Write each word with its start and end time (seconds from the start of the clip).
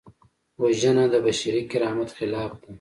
وژنه 0.61 1.05
د 1.13 1.15
بشري 1.25 1.61
کرامت 1.71 2.09
خلاف 2.17 2.51
ده 2.61 2.65